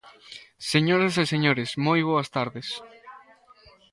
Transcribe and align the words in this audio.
Señoras 0.71 1.15
e 1.21 1.23
señores, 1.33 1.69
moi 1.85 1.99
boas 2.09 2.27
tardes. 2.35 2.67